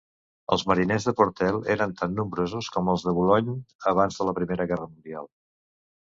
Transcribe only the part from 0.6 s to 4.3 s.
mariners de Portel eren tan nombrosos com els de Boulogne abans de